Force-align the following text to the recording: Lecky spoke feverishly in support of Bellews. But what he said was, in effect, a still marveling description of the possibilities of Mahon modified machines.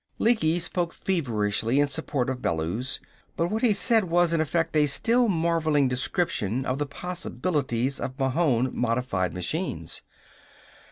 Lecky 0.17 0.57
spoke 0.57 0.93
feverishly 0.93 1.79
in 1.79 1.87
support 1.87 2.27
of 2.31 2.41
Bellews. 2.41 2.99
But 3.37 3.51
what 3.51 3.61
he 3.61 3.71
said 3.71 4.05
was, 4.05 4.33
in 4.33 4.41
effect, 4.41 4.75
a 4.75 4.87
still 4.87 5.27
marveling 5.27 5.87
description 5.87 6.65
of 6.65 6.79
the 6.79 6.87
possibilities 6.87 7.99
of 7.99 8.17
Mahon 8.17 8.71
modified 8.75 9.31
machines. 9.31 10.01